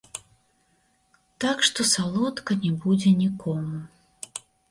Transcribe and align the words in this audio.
Так 1.45 1.57
што 1.69 1.85
салодка 1.93 2.51
не 2.65 2.71
будзе 2.85 3.09
нікому. 3.23 3.85